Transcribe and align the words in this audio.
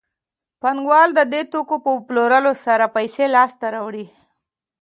پانګوال 0.61 1.09
د 1.15 1.19
دې 1.33 1.41
توکو 1.51 1.75
په 1.85 1.91
پلورلو 2.07 2.53
سره 2.65 2.85
پیسې 2.95 3.25
لاسته 3.35 3.65
راوړي 3.75 4.07